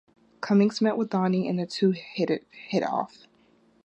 [0.41, 2.49] Cummings met with Donnie and the two hit
[2.83, 3.27] off.